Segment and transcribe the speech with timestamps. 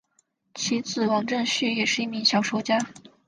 [0.55, 2.79] 其子王震绪也是一名小说家。